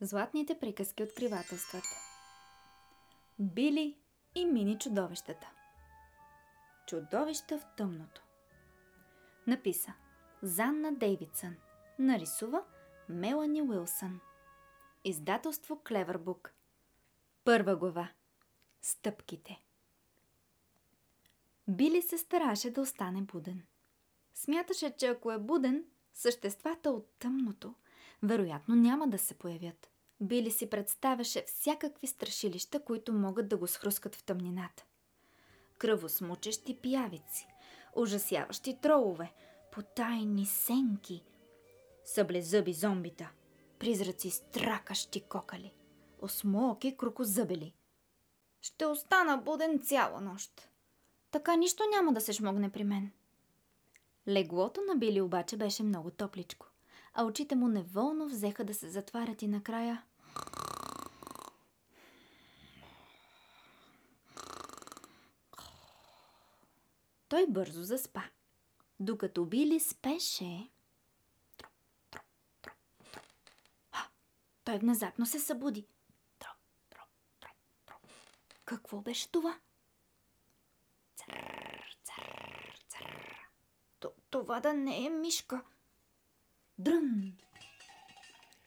[0.00, 1.88] Златните приказки откривателствата.
[3.38, 3.98] Били
[4.34, 5.50] и мини чудовищата.
[6.86, 8.22] Чудовища в тъмното.
[9.46, 9.94] Написа
[10.42, 11.56] Занна Дейвидсън.
[11.98, 12.64] Нарисува
[13.08, 14.20] Мелани Уилсън.
[15.04, 16.52] Издателство Клевербук.
[17.44, 18.08] Първа глава.
[18.82, 19.62] Стъпките.
[21.68, 23.66] Били се стараше да остане буден.
[24.34, 25.84] Смяташе, че ако е буден,
[26.14, 27.74] съществата от тъмното–
[28.22, 29.90] вероятно няма да се появят.
[30.20, 34.84] Били си представяше всякакви страшилища, които могат да го схрускат в тъмнината.
[35.78, 37.48] Кръвосмучещи пиявици,
[37.96, 39.32] ужасяващи тролове,
[39.72, 41.24] потайни сенки,
[42.04, 43.30] съблезъби зомбита,
[43.78, 45.72] призраци стракащи кокали,
[46.18, 47.74] осмоки крокозъбели.
[48.62, 50.68] Ще остана буден цяла нощ.
[51.30, 53.10] Така нищо няма да се шмогне при мен.
[54.28, 56.65] Леглото на Били обаче беше много топличко
[57.18, 60.04] а очите му неволно взеха да се затварят и накрая...
[67.28, 68.22] Той бързо заспа.
[69.00, 70.70] Докато Били спеше...
[74.64, 75.86] Той внезапно се събуди.
[78.64, 79.58] Какво беше това?
[81.16, 83.36] Цър, цър, цър.
[84.30, 85.62] Това да не е мишка.
[86.78, 87.32] Дрън!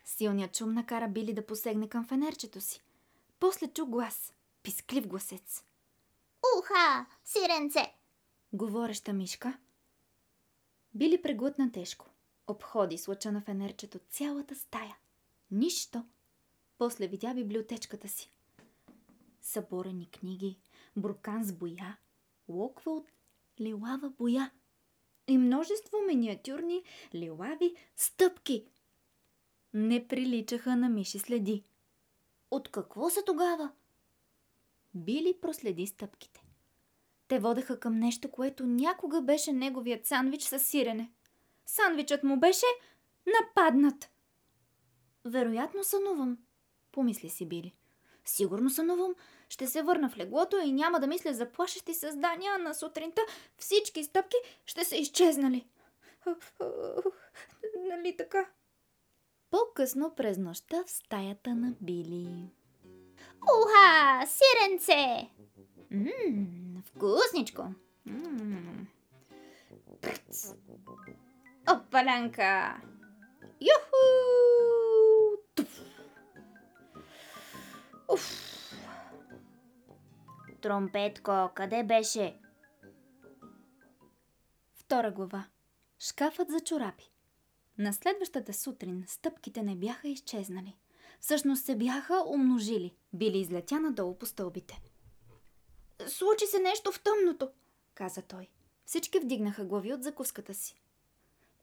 [0.06, 2.82] Силният шум накара Били да посегне към фенерчето си.
[3.40, 4.34] После чу глас.
[4.64, 5.64] Писклив гласец.
[6.58, 7.06] Уха!
[7.26, 7.94] Сиренце!
[8.54, 9.58] Говореща мишка.
[10.94, 12.06] Били преглътна тежко.
[12.48, 14.98] Обходи с лъча на фенерчето цялата стая.
[15.52, 16.06] Нищо.
[16.78, 18.32] После видя библиотечката си.
[19.42, 20.58] Съборени книги,
[20.96, 21.98] буркан с боя,
[22.48, 23.12] локва от
[23.60, 24.52] лилава боя
[25.30, 26.84] и множество миниатюрни
[27.16, 28.66] лилави стъпки.
[29.74, 31.64] Не приличаха на миши следи.
[32.52, 33.72] От какво са тогава?
[34.94, 36.44] Били проследи стъпките.
[37.28, 41.12] Те водеха към нещо, което някога беше неговият сандвич с сирене.
[41.66, 42.66] Сандвичът му беше
[43.28, 44.10] нападнат.
[45.26, 46.38] Вероятно сънувам,
[46.92, 47.74] помисли си Били.
[48.30, 49.16] Сигурно сънувам.
[49.50, 53.22] Ще се върна в леглото и няма да мисля за плашещи създания, на сутринта
[53.58, 54.36] всички стъпки
[54.66, 55.68] ще са изчезнали.
[57.90, 58.50] Нали така?
[59.52, 62.50] По-късно през нощта в стаята на Били.
[63.42, 64.28] Уха!
[64.28, 65.30] Сиренце!
[65.92, 67.64] Ммм, вкусничко.
[68.06, 68.88] Ммм.
[71.72, 72.82] Опалянка!
[73.62, 74.79] Юху!
[78.10, 78.50] Уф!
[80.62, 82.40] Тромпетко, къде беше?
[84.74, 85.48] Втора глава.
[86.00, 87.12] Шкафът за чорапи.
[87.78, 90.78] На следващата сутрин стъпките не бяха изчезнали.
[91.20, 92.96] Всъщност се бяха умножили.
[93.14, 94.82] Били излетя надолу по стълбите.
[96.08, 97.50] Случи се нещо в тъмното,
[97.94, 98.48] каза той.
[98.86, 100.82] Всички вдигнаха глави от закуската си.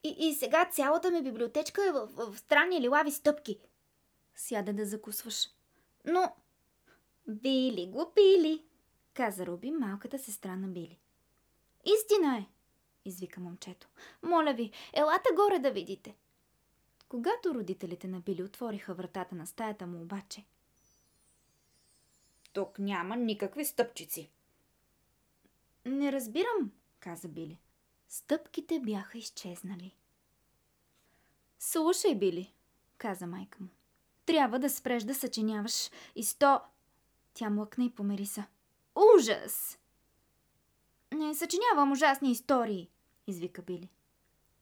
[0.04, 3.58] И, и сега цялата ми библиотечка е в, в, странни лилави стъпки.
[4.36, 5.55] Сяде да закусваш.
[6.06, 6.36] Но...
[7.28, 8.64] Били го пили,
[9.14, 10.98] каза Руби, малката сестра на Били.
[11.84, 12.46] Истина е,
[13.04, 13.88] извика момчето.
[14.22, 16.16] Моля ви, елате горе да видите.
[17.08, 20.44] Когато родителите на Били отвориха вратата на стаята му обаче,
[22.52, 24.30] тук няма никакви стъпчици.
[25.84, 27.58] Не разбирам, каза Били.
[28.08, 29.96] Стъпките бяха изчезнали.
[31.58, 32.52] Слушай, Били,
[32.98, 33.68] каза майка му.
[34.26, 36.60] Трябва да спреш да съчиняваш и сто...
[37.34, 38.44] Тя млъкна и помириса.
[39.16, 39.78] Ужас!
[41.14, 42.90] Не съчинявам ужасни истории,
[43.26, 43.90] извика Били.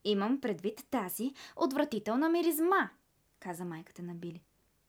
[0.05, 2.91] Имам предвид тази отвратителна миризма,
[3.41, 4.43] каза майката на Били.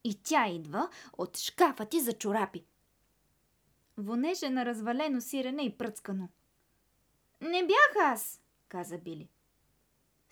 [0.03, 2.65] И тя идва от шкафа ти за чорапи.
[3.97, 6.29] Вонеше на развалено сирене и пръцкано.
[7.41, 9.29] Не бях аз, каза Били.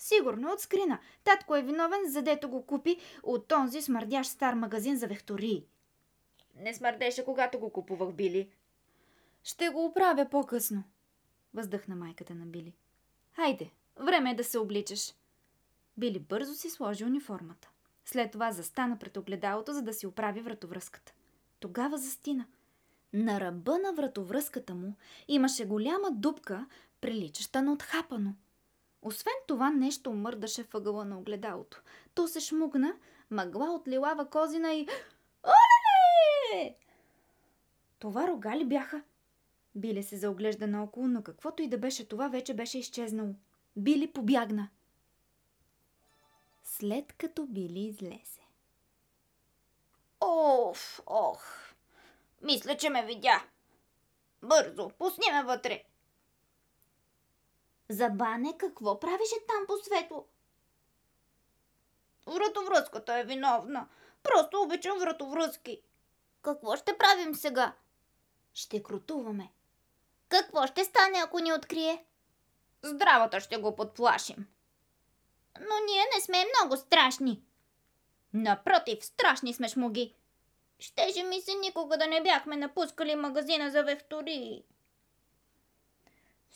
[0.03, 1.00] Сигурно от скрина.
[1.24, 5.66] Татко е виновен, задето го купи от този смърдящ стар магазин за вехтории.
[6.56, 8.50] Не смърдеше, когато го купувах, Били,
[9.44, 10.83] ще го оправя по-късно,
[11.54, 12.74] въздъхна майката на Били.
[13.33, 15.13] Хайде, време е да се обличаш.
[15.98, 17.69] Били бързо си сложи униформата.
[18.06, 21.13] След това застана пред огледалото, за да си оправи вратовръзката.
[21.60, 22.45] Тогава застина.
[23.13, 24.95] На ръба на вратовръзката му
[25.27, 26.68] имаше голяма дупка,
[27.01, 28.36] приличаща на отхапано.
[29.05, 31.81] Освен това нещо мърдаше въгъла на огледалото.
[32.13, 32.95] То се шмугна,
[33.29, 34.88] мъгла от лилава козина и...
[35.44, 36.75] Оле!
[38.00, 39.03] Това рога ли бяха?
[39.75, 43.35] Били се заоглежда наоколо, но каквото и да беше това, вече беше изчезнало.
[43.75, 44.69] Били побягна.
[46.63, 48.41] След като Били излезе.
[50.21, 51.45] Оф, ох.
[52.41, 53.44] Мисля, че ме видя.
[54.44, 55.83] Бързо, пусни ме вътре.
[57.94, 60.25] Забане, какво правеше там по светло?
[62.28, 63.88] Вратовръзката е виновна.
[64.24, 65.81] Просто обичам вратовръзки.
[66.42, 67.74] Какво ще правим сега?
[68.54, 69.51] Ще крутуваме.
[70.30, 72.06] Какво ще стане, ако ни открие?
[72.84, 74.48] Здравата ще го подплашим.
[75.60, 77.44] Но ние не сме много страшни.
[78.34, 80.16] Напротив, страшни сме шмуги.
[80.80, 84.63] Щеше ми се никога да не бяхме напускали магазина за вехтори.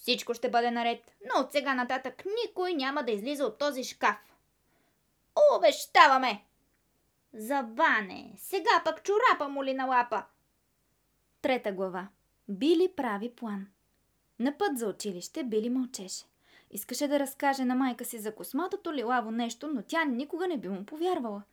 [0.07, 4.35] Всичко ще бъде наред, но от сега нататък никой няма да излиза от този шкаф.
[5.55, 6.43] Обещаваме!
[7.33, 10.23] Забане, сега пък чорапа му ли на лапа?
[11.41, 12.07] Трета глава.
[12.47, 13.67] Били прави план.
[14.39, 16.25] На път за училище Били мълчеше.
[16.71, 20.69] Искаше да разкаже на майка си за косматото лилаво нещо, но тя никога не би
[20.69, 21.43] му повярвала.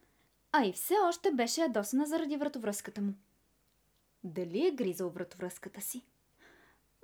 [0.52, 3.12] А и все още беше ядосана заради вратовръзката му.
[4.24, 6.04] Дали е гризал вратовръзката си?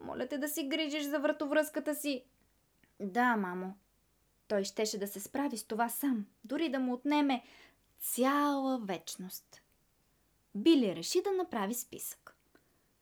[0.00, 2.24] Моля те да си грижиш за вратовръзката си.
[3.00, 3.74] Да, мамо.
[4.48, 7.42] Той щеше да се справи с това сам, дори да му отнеме
[8.00, 9.62] цяла вечност.
[10.54, 12.36] Били реши да направи списък.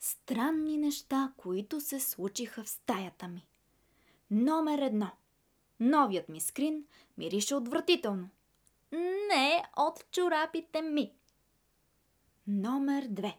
[0.00, 3.46] Странни неща, които се случиха в стаята ми.
[4.30, 5.10] Номер едно.
[5.80, 6.84] Новият ми скрин
[7.18, 8.28] мирише отвратително.
[9.28, 11.12] Не от чорапите ми.
[12.46, 13.34] Номер 2.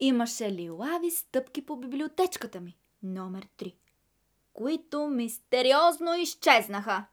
[0.00, 2.76] Имаше лилави стъпки по библиотечката ми.
[3.02, 3.74] Номер 3.
[4.52, 7.04] Които мистериозно изчезнаха.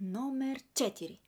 [0.00, 1.18] Номер 4.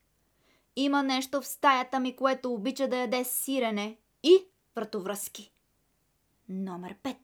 [0.76, 4.46] Има нещо в стаята ми, което обича да яде сирене и
[4.76, 5.52] вратовръзки.
[6.48, 7.16] Номер 5.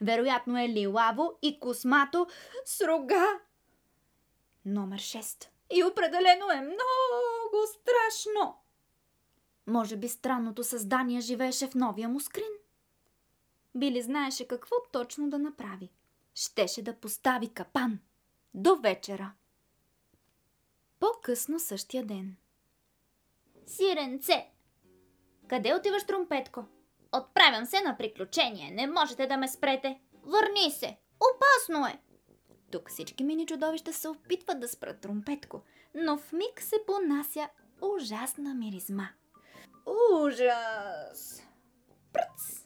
[0.00, 2.26] Вероятно е лилаво и космато
[2.64, 3.24] с рога.
[4.64, 5.48] Номер 6.
[5.72, 8.56] И определено е много страшно.
[9.66, 12.57] Може би странното създание живееше в новия му скрин.
[13.74, 15.90] Били знаеше какво точно да направи.
[16.34, 17.98] Щеше да постави капан.
[18.54, 19.32] До вечера.
[21.00, 22.36] По-късно същия ден.
[23.66, 24.50] Сиренце!
[25.48, 26.64] Къде отиваш, Тромпетко?
[27.12, 28.70] Отправям се на приключение.
[28.70, 30.00] Не можете да ме спрете.
[30.24, 30.98] Върни се!
[31.20, 32.00] Опасно е!
[32.70, 35.62] Тук всички мини чудовища се опитват да спрат Тромпетко,
[35.94, 37.48] но в миг се понася
[37.82, 39.08] ужасна миризма.
[39.86, 41.42] Ужас!
[42.12, 42.57] Пръц!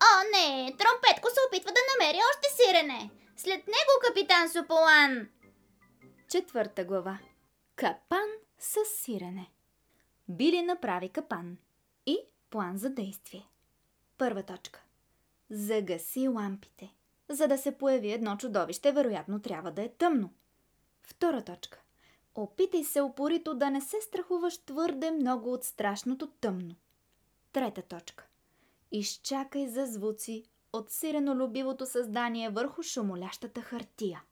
[0.00, 0.76] О, не!
[0.76, 3.10] Тромпетко се опитва да намери още сирене.
[3.36, 5.28] След него капитан Суполан.
[6.28, 7.18] Четвърта глава.
[7.76, 8.28] Капан
[8.58, 9.50] с сирене.
[10.28, 11.56] Били направи капан
[12.06, 12.18] и
[12.50, 13.48] план за действие.
[14.18, 14.82] Първа точка.
[15.50, 16.94] Загаси лампите.
[17.28, 20.30] За да се появи едно чудовище, вероятно трябва да е тъмно.
[21.02, 21.80] Втора точка.
[22.34, 26.74] Опитай се упорито да не се страхуваш твърде много от страшното тъмно.
[27.52, 28.27] Трета точка.
[28.92, 34.22] Изчакай за звуци от сиренолюбивото създание върху шумолящата хартия.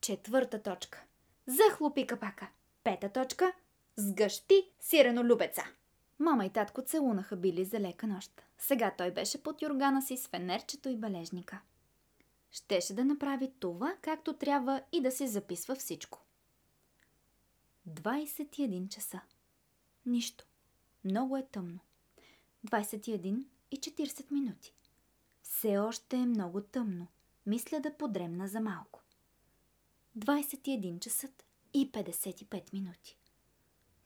[0.00, 1.04] Четвърта точка.
[1.46, 2.50] Захлупи капака.
[2.84, 3.52] Пета точка.
[3.96, 5.62] Сгъщи сиренолюбеца.
[6.18, 8.42] Мама и татко целунаха Били за лека нощ.
[8.58, 11.60] Сега той беше под юргана си с фенерчето и бележника.
[12.50, 16.24] Щеше да направи това, както трябва и да си записва всичко.
[17.88, 19.20] 21 часа.
[20.06, 20.44] Нищо.
[21.04, 21.78] Много е тъмно.
[22.66, 24.74] 21 и 40 минути.
[25.42, 27.06] Все още е много тъмно.
[27.46, 29.00] Мисля да подремна за малко.
[30.18, 31.28] 21 часа
[31.74, 33.18] и 55 минути.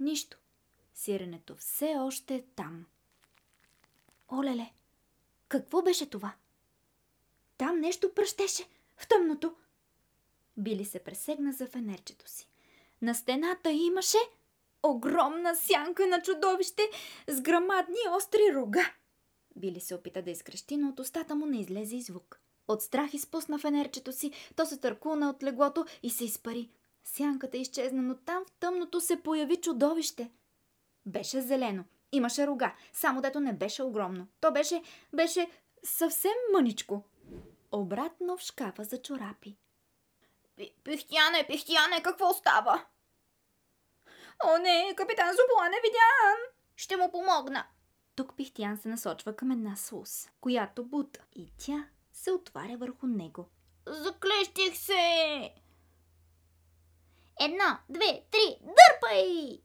[0.00, 0.38] Нищо.
[0.94, 2.86] Сиренето все още е там.
[4.32, 4.70] Олеле,
[5.48, 6.34] какво беше това?
[7.58, 8.64] Там нещо пръщеше
[8.96, 9.56] в тъмното.
[10.56, 12.48] Били се пресегна за фенерчето си.
[13.02, 14.18] На стената имаше
[14.82, 16.90] огромна сянка на чудовище
[17.28, 18.92] с грамадни остри рога.
[19.56, 22.40] Били се опита да изкрещи, но от устата му не излезе и звук.
[22.68, 26.70] От страх изпусна фенерчето си, то се търкуна от леглото и се изпари.
[27.04, 30.30] Сянката изчезна, но там в тъмното се появи чудовище.
[31.06, 34.26] Беше зелено, имаше рога, само дето не беше огромно.
[34.40, 34.82] То беше,
[35.12, 35.50] беше
[35.84, 37.02] съвсем мъничко.
[37.72, 39.56] Обратно в шкафа за чорапи.
[40.84, 42.84] Пихтяне, пихтяне, какво става?
[44.44, 46.38] О, не, капитан Зубла не видям!
[46.76, 47.66] Ще му помогна.
[48.14, 53.48] Тук Пихтян се насочва към една слус, която бута и тя се отваря върху него.
[53.86, 55.54] Заклещих се!
[57.40, 59.60] Едно, две, три, дърпай!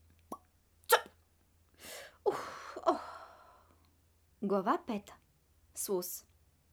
[0.88, 1.08] Цъп!
[2.24, 3.00] Ух, ох.
[4.42, 5.14] Глава пета.
[5.74, 6.24] Слус.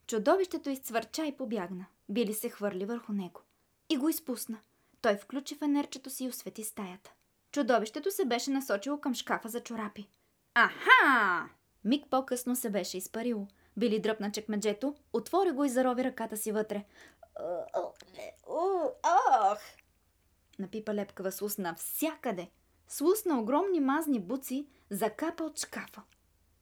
[0.07, 1.85] Чудовището изцвърча и побягна.
[2.09, 3.41] Били се хвърли върху него.
[3.89, 4.59] И го изпусна.
[5.01, 7.13] Той включи фенерчето си и освети стаята.
[7.51, 10.09] Чудовището се беше насочило към шкафа за чорапи.
[10.53, 11.49] Аха!
[11.85, 13.47] Миг по-късно се беше изпарило.
[13.77, 16.85] Били дръпна чекмеджето, отвори го и зарови ръката си вътре.
[18.47, 19.59] Ох!
[20.59, 22.49] Напипа лепкава слус навсякъде.
[22.87, 26.01] Слус на огромни мазни буци закапа от шкафа.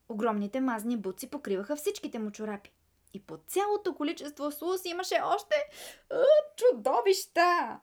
[0.10, 2.72] Огромните мазни буци покриваха всичките му чорапи.
[3.14, 5.56] И по цялото количество слус имаше още
[6.10, 6.24] а,
[6.56, 7.80] чудовища.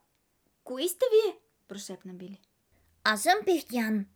[0.64, 1.38] Кои сте вие?
[1.68, 2.40] прошепна Били.
[3.04, 4.06] Аз съм Пихтян.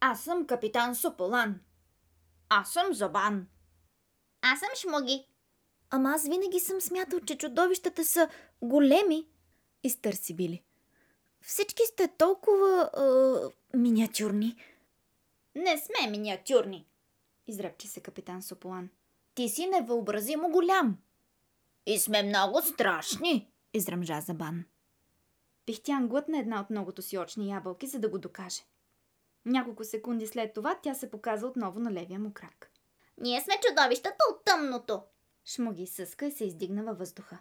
[0.00, 1.60] Аз съм капитан Сополан.
[2.48, 3.46] Аз съм Забан.
[4.42, 5.26] Аз съм Шмуги.
[5.90, 8.28] Ама аз винаги съм смятал, че чудовищата са
[8.62, 9.26] големи.
[9.82, 10.62] Изтърси Били.
[11.40, 14.56] Всички сте толкова а, миниатюрни.
[15.54, 16.86] Не сме миниатюрни.
[17.46, 18.88] Изрепче се капитан Сополан.
[19.34, 20.98] Ти си невъобразимо голям.
[21.86, 23.50] И сме много страшни.
[23.74, 24.64] Изръмжа Забан.
[25.66, 28.62] Пихтян глътна една от многото си очни ябълки, за да го докаже.
[29.46, 32.70] Няколко секунди след това тя се показа отново на левия му крак.
[33.20, 35.02] Ние сме чудовищата от тъмното.
[35.44, 37.38] Шмуги съска и се издигна във въздуха.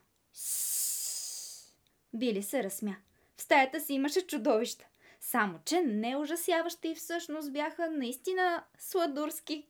[2.14, 2.96] Били се разсмя.
[3.38, 4.86] В стаята си имаше чудовища.
[5.20, 9.68] Само, че не ужасяващи и всъщност бяха наистина сладурски.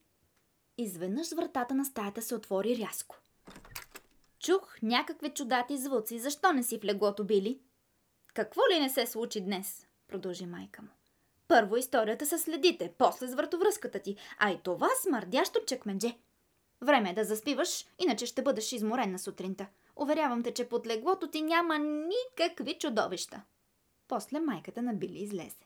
[0.77, 3.15] Изведнъж вратата на стаята се отвори рязко.
[4.39, 6.19] Чух някакви чудати звуци.
[6.19, 7.59] Защо не си в леглото, Били?
[8.33, 9.87] Какво ли не се случи днес?
[10.07, 10.89] Продължи майка му.
[11.47, 16.17] Първо историята с следите, после с вратовръзката ти, а и това смърдящо чекмендже.
[16.81, 19.67] Време е да заспиваш, иначе ще бъдеш изморен на сутринта.
[19.95, 23.41] Уверявам те, че под леглото ти няма никакви чудовища.
[24.07, 25.65] После майката на Били излезе.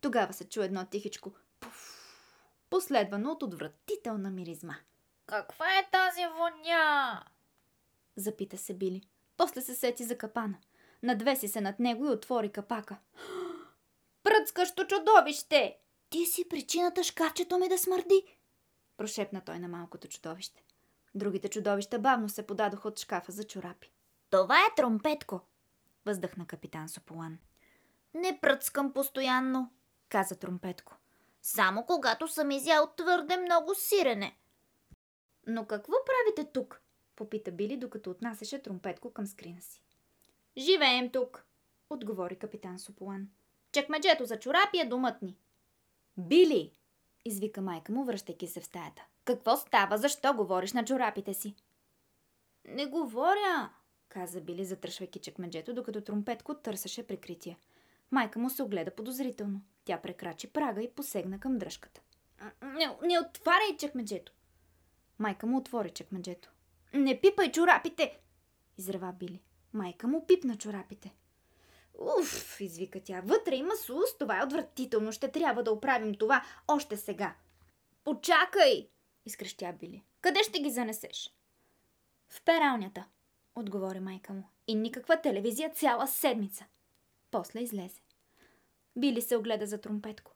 [0.00, 2.00] Тогава се чу едно тихичко пуф,
[2.70, 4.74] последвано от отвратителна миризма.
[5.26, 7.24] Каква е тази воня?
[8.16, 9.02] Запита се Били.
[9.36, 10.58] После се сети за капана.
[11.02, 12.96] Надвеси се над него и отвори капака.
[14.30, 15.78] Пръцкащо чудовище!
[16.10, 18.38] Ти си причината шкафчето ми да смърди!
[18.96, 20.64] Прошепна той на малкото чудовище.
[21.14, 23.92] Другите чудовища бавно се подадоха от шкафа за чорапи.
[24.30, 25.40] Това е тромпетко,
[26.06, 27.38] въздъхна капитан Сополан.
[28.14, 29.72] Не пръцкам постоянно,
[30.08, 30.96] каза Тромпетко.
[31.42, 34.38] Само когато съм изял твърде много сирене.
[35.46, 36.82] Но какво правите тук?
[37.16, 39.82] Попита Били, докато отнасяше Тромпетко към скрина си.
[40.58, 41.46] Живеем тук,
[41.90, 43.28] отговори капитан Сополан.
[43.72, 45.36] Чекмеджето за чорапи е домът ни.
[46.16, 46.72] Били!
[47.24, 49.06] извика майка му, връщайки се в стаята.
[49.24, 49.98] Какво става?
[49.98, 51.54] Защо говориш на чорапите си?
[52.64, 53.70] Не говоря,
[54.08, 57.58] каза Били, затръшвайки чекмеджето, докато Тромпетко търсеше прикритие.
[58.10, 59.60] Майка му се огледа подозрително.
[59.84, 62.00] Тя прекрачи прага и посегна към дръжката.
[62.62, 64.32] Не, не отваряй чекмеджето!
[65.18, 66.52] Майка му отвори чекмеджето.
[66.94, 68.18] Не пипай чорапите!
[68.78, 69.42] Изрева Били.
[69.72, 71.14] Майка му пипна чорапите.
[72.00, 73.20] Уф, извика тя.
[73.24, 75.12] Вътре има сус, това е отвратително.
[75.12, 77.34] Ще трябва да оправим това още сега.
[78.04, 78.88] Почакай!
[79.26, 80.04] изкрещя Били.
[80.20, 81.34] Къде ще ги занесеш?
[82.28, 83.04] В пералнята,
[83.54, 84.44] отговори майка му.
[84.66, 86.66] И никаква телевизия цяла седмица.
[87.30, 88.00] После излезе.
[88.96, 90.32] Били се огледа за Тромпетко.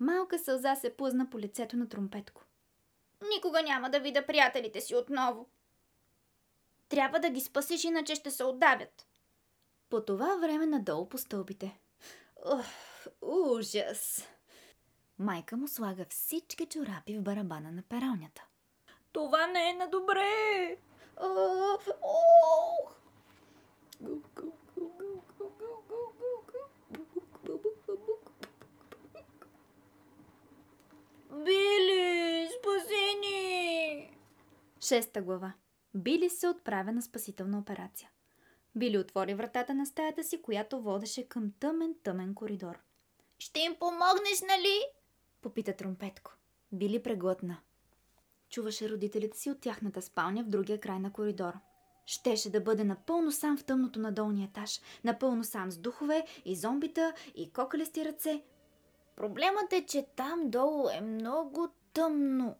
[0.00, 2.42] Малка сълза се плъзна по лицето на Тромпетко.
[3.34, 5.48] Никога няма да видя приятелите си отново.
[6.88, 9.06] Трябва да ги спасиш, иначе ще се отдавят.
[9.90, 11.80] По това време надолу по стълбите.
[12.46, 12.66] Ух,
[13.22, 14.28] ужас!
[15.18, 18.46] Майка му слага всички чорапи в барабана на пералнята.
[19.12, 20.76] Това не е на добре!
[21.16, 21.86] Ох!
[31.44, 34.10] Били, спаси ни!
[34.80, 35.52] Шеста глава.
[35.94, 38.10] Били се отправя на спасителна операция.
[38.76, 42.78] Били отвори вратата на стаята си, която водеше към тъмен, тъмен коридор.
[43.38, 44.80] Ще им помогнеш, нали?
[45.42, 46.32] Попита Тромпетко.
[46.72, 47.60] Били преглътна.
[48.50, 51.60] Чуваше родителите си от тяхната спалня в другия край на коридора.
[52.06, 56.56] Щеше да бъде напълно сам в тъмното на долния етаж, напълно сам с духове и
[56.56, 58.42] зомбита и кокалести ръце.
[59.16, 62.56] Проблемът е, че там долу е много тъмно,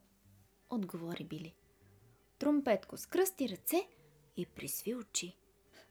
[0.70, 1.54] отговори Били.
[2.38, 3.88] Тромпетко скръсти ръце
[4.36, 5.38] и присви очи.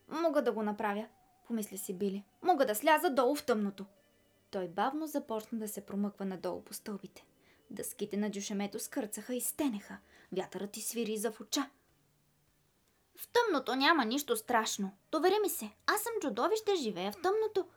[0.08, 1.08] Мога да го направя,
[1.48, 2.24] помисли си Били.
[2.42, 3.86] Мога да сляза долу в тъмното.
[4.52, 7.26] Той бавно започна да се промъква надолу по стълбите.
[7.70, 9.98] Дъските на дюшемето скърцаха и стенеха.
[10.32, 11.70] Вятърът ти свири за в оча.
[13.16, 14.92] В тъмното няма нищо страшно.
[15.12, 15.72] Довери ми се.
[15.88, 17.68] Аз съм чудовище, живея в тъмното.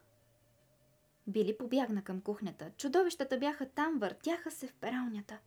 [1.26, 2.70] Били побягна към кухнята.
[2.76, 5.38] Чудовищата бяха там, въртяха се в пералнята.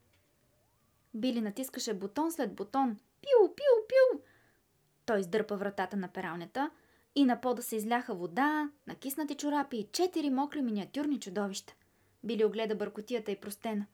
[1.13, 2.99] Били натискаше бутон след бутон.
[3.21, 4.21] Пиу, пиу, пиу!
[5.09, 6.71] Той издърпа вратата на пералнята
[7.15, 11.75] и на пода се изляха вода, накиснати чорапи и четири мокри миниатюрни чудовища.
[12.23, 13.85] Били огледа бъркотията и простена.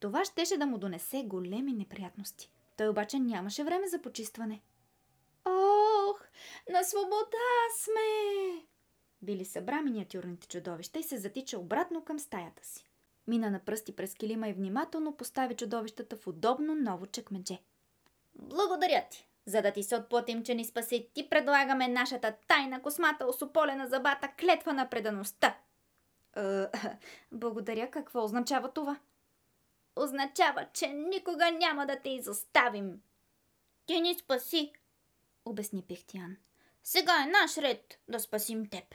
[0.00, 2.50] Това щеше да му донесе големи неприятности.
[2.76, 4.62] Той обаче нямаше време за почистване.
[5.44, 6.20] Ох,
[6.70, 7.48] на свобода
[7.82, 8.66] сме!
[9.22, 12.84] Били събра миниатюрните чудовища и се затича обратно към стаята си.
[13.26, 17.58] Мина на пръсти през килима и внимателно постави чудовищата в удобно ново чекмедже.
[18.34, 19.28] Благодаря ти.
[19.46, 24.28] За да ти се отплатим, че ни спаси, ти предлагаме нашата тайна космата осополена забата
[24.40, 25.58] клетва на предаността.
[26.36, 26.64] Е,
[27.32, 28.98] благодаря, какво означава това?
[29.96, 33.00] Означава, че никога няма да те изоставим.
[33.86, 34.72] Ти ни спаси,
[35.44, 36.36] обясни Пихтиян.
[36.84, 38.94] Сега е наш ред да спасим теб.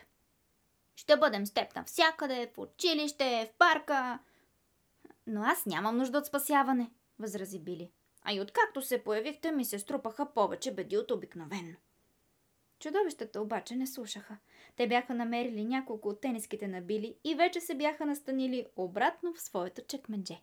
[0.96, 4.20] Ще бъдем с теб навсякъде, в училище, в парка.
[5.28, 7.92] Но аз нямам нужда от спасяване, възрази Били.
[8.30, 11.76] А и откакто се появихте, ми се струпаха повече беди от обикновено.
[12.80, 14.38] Чудовищата обаче не слушаха.
[14.76, 19.42] Те бяха намерили няколко от тениските на Били и вече се бяха настанили обратно в
[19.42, 20.42] своето чекмедже.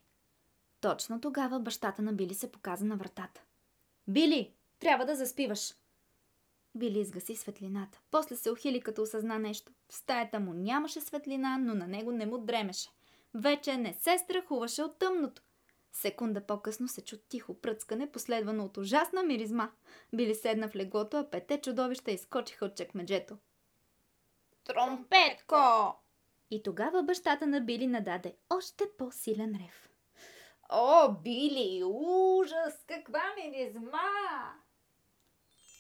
[0.81, 3.43] Точно тогава бащата на Били се показа на вратата.
[4.09, 5.75] Били, трябва да заспиваш!
[6.75, 8.01] Били изгаси светлината.
[8.11, 9.73] После се ухили като осъзна нещо.
[9.89, 12.91] В стаята му нямаше светлина, но на него не му дремеше.
[13.35, 15.43] Вече не се страхуваше от тъмното.
[15.95, 19.71] Секунда по-късно се чу тихо пръцкане, последвано от ужасна миризма.
[20.13, 23.39] Били седна в леглото, а пете чудовища изкочиха от чекмеджето.
[24.65, 25.57] Тромпетко!
[26.51, 29.89] И тогава бащата на Били нададе още по-силен рев.
[30.69, 32.85] О, Били, ужас!
[32.87, 33.99] Каква миризма!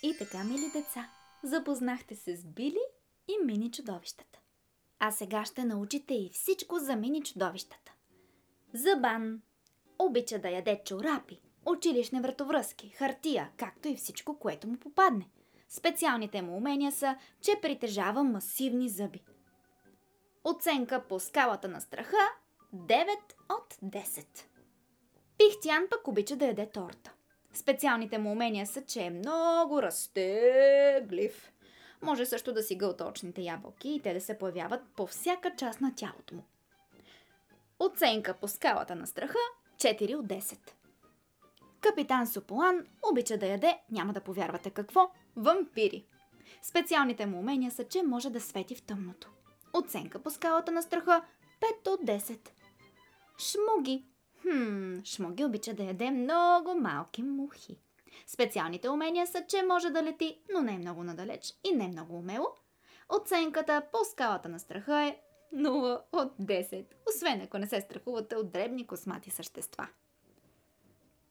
[0.03, 1.11] И така, мили деца,
[1.43, 2.85] запознахте се с Били
[3.29, 4.39] и мини чудовищата.
[4.99, 7.93] А сега ще научите и всичко за мини чудовищата.
[8.75, 9.43] Забан
[9.99, 15.29] обича да яде чорапи, училищни вратовръзки, хартия, както и всичко, което му попадне.
[15.69, 19.21] Специалните му умения са, че притежава масивни зъби.
[20.45, 22.17] Оценка по скалата на страха
[22.75, 23.09] 9
[23.51, 24.27] от 10.
[25.39, 27.13] Пихтян пък обича да яде торта.
[27.53, 31.53] Специалните му умения са, че е много разтеглив.
[32.03, 35.81] Може също да си гълта очните ябълки и те да се появяват по всяка част
[35.81, 36.45] на тялото му.
[37.79, 39.39] Оценка по скалата на страха
[39.77, 40.59] 4 от 10.
[41.81, 46.07] Капитан Сополан обича да яде, няма да повярвате какво, вампири.
[46.63, 49.31] Специалните му умения са, че може да свети в тъмното.
[49.73, 51.25] Оценка по скалата на страха
[51.85, 52.49] 5 от 10.
[53.39, 54.05] Шмуги
[54.43, 57.79] Хм, Шмоги обича да яде много малки мухи.
[58.27, 61.89] Специалните умения са, че може да лети, но не е много надалеч и не е
[61.89, 62.47] много умело.
[63.09, 65.17] Оценката по скалата на страха е
[65.55, 69.89] 0 от 10, освен ако не се страхувате от дребни космати същества.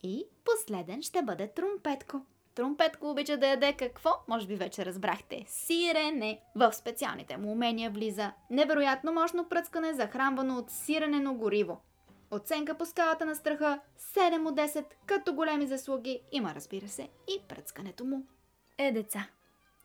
[0.04, 2.26] И последен ще бъде Трумпетко.
[2.56, 4.10] Трумпетко обича да яде какво?
[4.28, 5.46] Може би вече разбрахте.
[5.48, 6.42] Сирене.
[6.56, 11.82] В специалните му умения влиза невероятно мощно пръскане, захранвано от сиренено гориво.
[12.32, 17.42] Оценка по скалата на страха 7 от 10, като големи заслуги има, разбира се, и
[17.48, 18.26] пръцкането му.
[18.78, 19.28] Е, деца,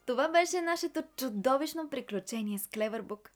[0.07, 3.31] това беше нашето чудовищно приключение с Клевербук.